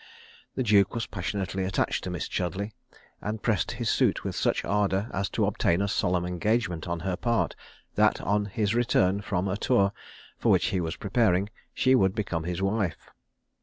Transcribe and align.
The 0.55 0.63
duke 0.63 0.95
was 0.95 1.05
passionately 1.05 1.63
attached 1.63 2.03
to 2.05 2.09
Miss 2.09 2.27
Chudleigh; 2.27 2.71
and 3.21 3.43
pressed 3.43 3.73
his 3.73 3.87
suit 3.87 4.23
with 4.23 4.35
such 4.35 4.65
ardour 4.65 5.11
as 5.13 5.29
to 5.29 5.45
obtain 5.45 5.79
a 5.79 5.87
solemn 5.87 6.25
engagement 6.25 6.87
on 6.87 7.01
her 7.01 7.15
part, 7.15 7.55
that 7.93 8.19
on 8.19 8.45
his 8.45 8.73
return 8.73 9.21
from 9.21 9.47
a 9.47 9.57
tour, 9.57 9.93
for 10.39 10.51
which 10.51 10.69
he 10.69 10.81
was 10.81 10.95
preparing, 10.95 11.51
she 11.75 11.93
would 11.93 12.15
become 12.15 12.45
his 12.45 12.63
wife. 12.63 13.11